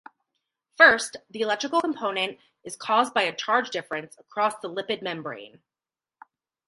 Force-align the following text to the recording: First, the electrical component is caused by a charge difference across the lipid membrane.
First, 0.79 1.17
the 1.29 1.41
electrical 1.41 1.79
component 1.79 2.39
is 2.63 2.75
caused 2.75 3.13
by 3.13 3.21
a 3.21 3.35
charge 3.35 3.69
difference 3.69 4.17
across 4.17 4.55
the 4.57 4.67
lipid 4.67 5.03
membrane. 5.03 5.61